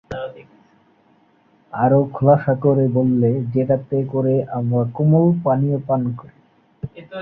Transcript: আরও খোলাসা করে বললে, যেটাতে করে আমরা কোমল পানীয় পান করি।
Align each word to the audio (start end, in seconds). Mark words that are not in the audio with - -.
আরও 1.73 1.99
খোলাসা 2.13 2.53
করে 2.55 2.85
বললে, 2.87 3.29
যেটাতে 3.53 3.97
করে 4.13 4.33
আমরা 4.57 4.83
কোমল 4.95 5.25
পানীয় 5.43 5.77
পান 5.87 6.01
করি। 6.19 6.37